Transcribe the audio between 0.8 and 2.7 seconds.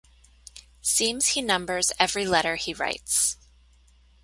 Seems he numbers every letter